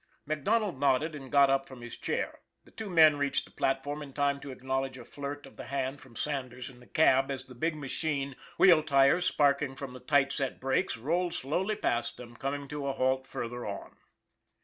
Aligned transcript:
"MacDonald 0.25 0.79
nodded 0.79 1.13
and 1.13 1.31
got 1.31 1.51
up 1.51 1.67
from 1.67 1.81
his 1.81 1.95
chair. 1.95 2.39
The 2.63 2.71
two 2.71 2.89
men 2.89 3.17
reached 3.19 3.45
the 3.45 3.51
platform 3.51 4.01
in 4.01 4.13
time 4.13 4.39
to 4.39 4.49
acknowl 4.49 4.87
edge 4.87 4.97
a 4.97 5.05
flirt 5.05 5.45
of 5.45 5.57
the 5.57 5.65
hand 5.65 6.01
from 6.01 6.15
Sanders 6.15 6.71
in 6.71 6.79
the 6.79 6.87
cab 6.87 7.29
as 7.29 7.43
the 7.43 7.53
big 7.53 7.75
machine, 7.75 8.35
wheel 8.57 8.81
tires 8.81 9.27
sparking 9.27 9.75
from 9.75 9.93
the 9.93 9.99
tight 9.99 10.33
set 10.33 10.59
brakes, 10.59 10.97
rolled 10.97 11.35
slowly 11.35 11.75
past 11.75 12.17
them, 12.17 12.35
coming 12.35 12.67
to 12.69 12.87
a 12.87 12.93
halt 12.93 13.27
farther 13.27 13.63
on. 13.63 13.95